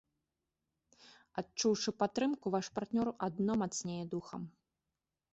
[1.41, 4.41] Адчуўшы падтрымку, ваш партнёр адно мацнее духам.